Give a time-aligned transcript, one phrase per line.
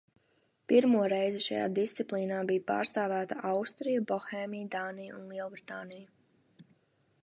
[0.71, 6.71] Pirmo reizi šajā disciplīnā bija pārstāvēta Austrija, Bohēmija, Dānija un Lielbritānija.